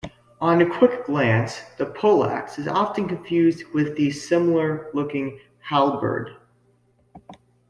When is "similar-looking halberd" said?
4.09-6.37